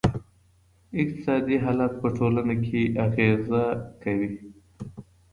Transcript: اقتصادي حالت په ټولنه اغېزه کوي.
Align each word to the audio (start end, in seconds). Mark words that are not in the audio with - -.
اقتصادي 1.01 1.55
حالت 1.63 1.93
په 2.01 2.07
ټولنه 2.17 2.53
اغېزه 3.05 3.63
کوي. 4.03 4.31